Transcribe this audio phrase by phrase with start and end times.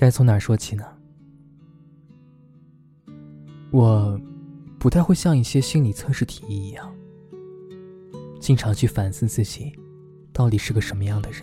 [0.00, 0.84] 该从哪说起呢？
[3.70, 4.18] 我
[4.78, 6.90] 不太会像一些心理测试题一样，
[8.40, 9.70] 经常去反思自己
[10.32, 11.42] 到底是个什么样的人。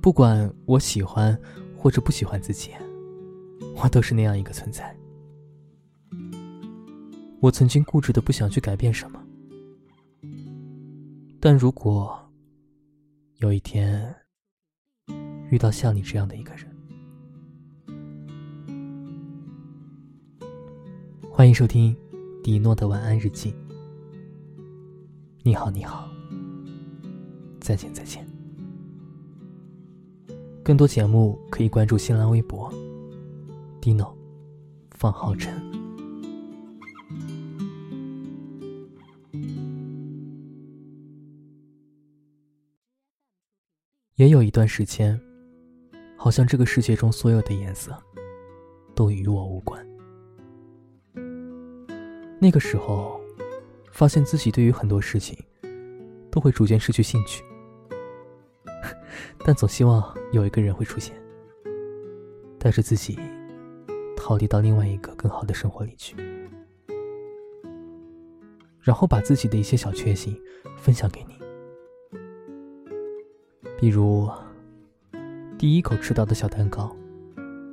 [0.00, 1.40] 不管我喜欢
[1.76, 2.72] 或者不喜欢自己，
[3.76, 4.92] 我都是那样一个存在。
[7.38, 9.24] 我曾经固执的不想去改变什么，
[11.38, 12.28] 但如果
[13.36, 14.12] 有一天
[15.50, 16.64] 遇到像你这样的一个人，
[21.28, 21.94] 欢迎收听
[22.42, 23.52] 迪诺的晚安日记。
[25.42, 26.08] 你好，你好，
[27.60, 28.24] 再见，再见。
[30.62, 32.72] 更多节目可以关注新浪微博
[33.80, 34.14] ，Dino，
[34.92, 35.52] 方浩辰。
[44.14, 45.18] 也有一段时间，
[46.22, 47.96] 好像这个世界中所有的颜色
[48.94, 49.82] 都与我无关。
[52.38, 53.18] 那个时候，
[53.90, 55.34] 发现自己对于很多事情
[56.30, 57.42] 都会逐渐失去兴趣。
[59.46, 61.16] 但总希望有一个人会出现，
[62.58, 63.18] 带着自己
[64.14, 66.14] 逃离到另外一个更好的生活里去，
[68.82, 70.38] 然后把自己的一些小确幸
[70.76, 71.40] 分享给你。
[73.78, 74.30] 比如，
[75.60, 76.96] 第一口吃到的小蛋糕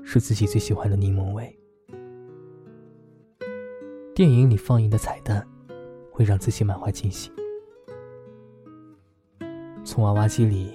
[0.03, 1.45] 是自己最喜欢的柠檬味；
[4.13, 5.47] 电影里放映的彩蛋
[6.11, 7.31] 会让自己满怀惊喜；
[9.85, 10.73] 从娃娃机里。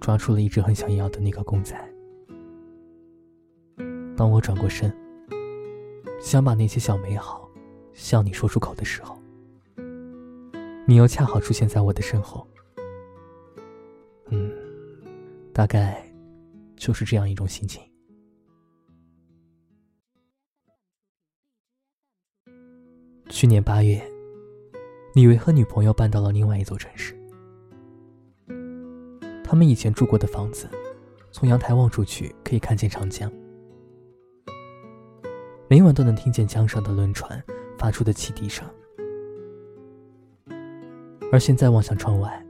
[0.00, 1.74] 抓出了一只很想要的那个公仔。
[4.16, 4.94] 当我转过身，
[6.20, 7.50] 想把那些小美好
[7.92, 9.18] 向你说出口的时候，
[10.86, 12.46] 你又恰好出现在我的身后。
[14.28, 14.52] 嗯，
[15.54, 16.06] 大概
[16.76, 17.82] 就是这样一种心情。
[23.30, 24.00] 去年八月，
[25.14, 27.18] 李维和女朋友搬到了另外一座城市。
[29.42, 30.68] 他们以前住过的房子，
[31.32, 33.30] 从阳台望出去可以看见长江，
[35.68, 37.42] 每晚都能听见江上的轮船
[37.78, 38.64] 发出的汽笛声。
[41.32, 42.46] 而现在望向窗外，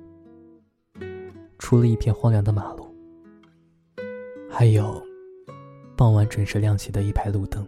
[1.59, 2.84] 除了一片荒凉的马路，
[4.57, 5.03] 还有
[5.97, 7.67] 傍晚准时亮起的一排路灯。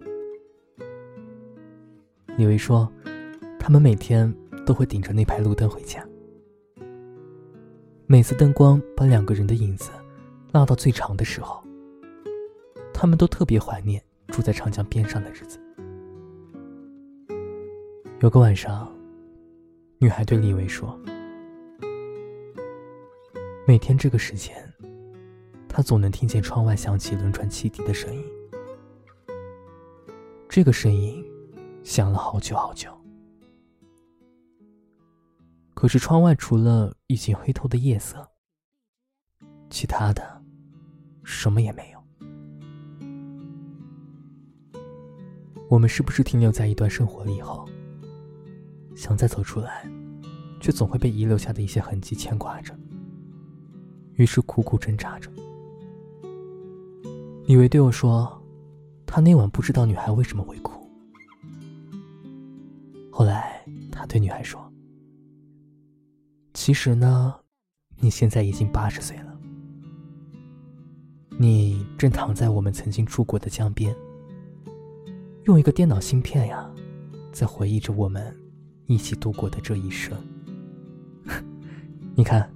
[2.36, 2.88] 李维说，
[3.58, 4.32] 他们每天
[4.64, 6.00] 都会顶着那排路灯回家。
[8.06, 9.90] 每次灯光把两个人的影子
[10.52, 11.60] 拉到最长的时候，
[12.94, 15.58] 他们都特别怀念住在长江边上的日子。
[18.20, 18.88] 有个晚上，
[19.98, 20.96] 女孩对李维说
[23.66, 24.54] ：“每天这个时间，
[25.76, 28.24] 他总能听见窗外响起轮船汽笛的声音。
[30.48, 31.22] 这个声音
[31.84, 32.90] 响了好久好久。”
[35.76, 38.26] 可是窗外除了已经黑透的夜色，
[39.68, 40.42] 其他的
[41.22, 42.02] 什么也没有。
[45.68, 47.68] 我们是不是停留在一段生活里以后，
[48.96, 49.86] 想再走出来，
[50.58, 52.74] 却总会被遗留下的一些痕迹牵挂着，
[54.14, 55.30] 于是苦苦挣扎着？
[57.46, 58.42] 李维对我说，
[59.06, 60.84] 他那晚不知道女孩为什么会哭。
[63.08, 64.60] 后来他对女孩说。
[66.54, 67.32] 其实呢，
[68.00, 69.38] 你现在已经八十岁了，
[71.38, 73.94] 你正躺在我们曾经住过的江边，
[75.44, 76.68] 用一个电脑芯片呀，
[77.30, 78.36] 在回忆着我们
[78.86, 80.18] 一起度过的这一生。
[82.16, 82.52] 你看，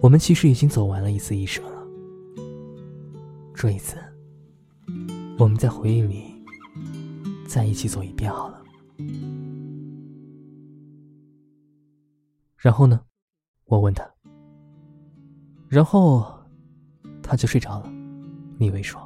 [0.00, 1.62] 我们其实已经走完了一次一生。
[3.60, 3.96] 这一次，
[5.36, 6.32] 我们在回忆里
[7.48, 8.62] 再一起走一遍好了。
[12.56, 13.00] 然后呢？
[13.64, 14.08] 我问他。
[15.68, 16.24] 然后，
[17.20, 17.92] 他就睡着了。
[18.60, 19.04] 李维说：“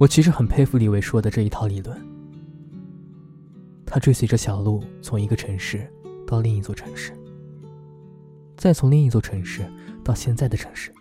[0.00, 1.94] 我其实很佩服李维说的这一套理论。
[3.84, 5.86] 他追随着小路，从一个城市
[6.26, 7.12] 到另一座城市，
[8.56, 9.64] 再从另一座城市
[10.02, 10.92] 到现在的城市。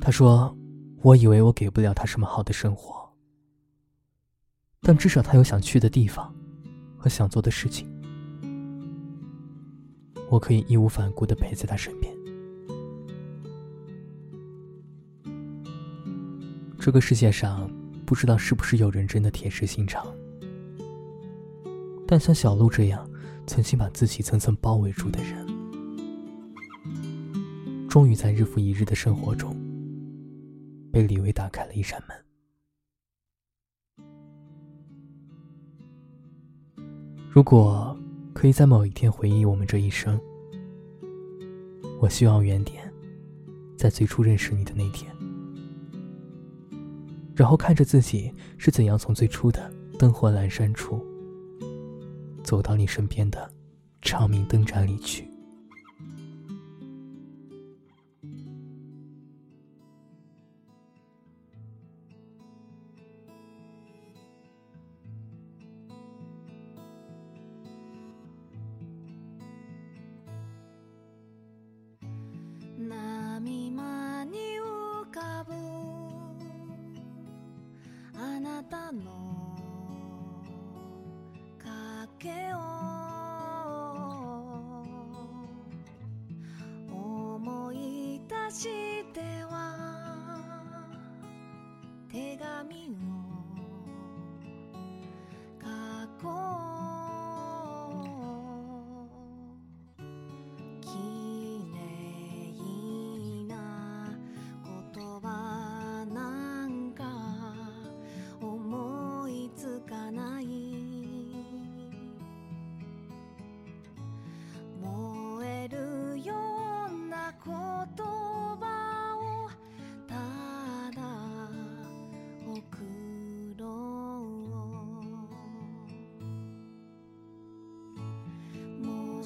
[0.00, 0.56] 他说
[1.02, 2.94] ：‘我以为我给不了他什么好的生活。’”
[4.82, 6.32] 但至少他有想去的地方，
[6.96, 7.88] 和想做的事情，
[10.30, 12.14] 我可以义无反顾的陪在他身边。
[16.78, 17.68] 这个世界上，
[18.04, 20.06] 不知道是不是有人真的铁石心肠，
[22.06, 23.10] 但像小鹿这样
[23.46, 25.46] 曾经把自己层层包围住的人，
[27.88, 29.56] 终于在日复一日的生活中，
[30.92, 32.16] 被李维打开了一扇门。
[37.30, 37.96] 如果
[38.34, 40.20] 可以在某一天回忆我们这一生，
[42.00, 42.92] 我希望原点
[43.76, 45.10] 在最初认识你的那天，
[47.34, 51.04] 然后看着自己是怎样从最初的灯火阑珊处，
[52.46, 53.50] 走到你身边的
[54.00, 55.35] 长明灯盏里去。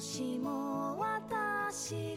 [0.01, 2.10] しも私